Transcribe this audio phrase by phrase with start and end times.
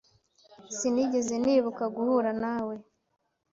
[0.77, 2.75] Sinigeze nibuka guhura nawe.